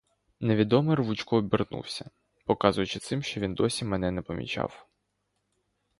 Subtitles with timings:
[0.39, 2.09] Невідомий рвучко обернувся,
[2.45, 4.87] показуючи цим, що досі він мене не помічав.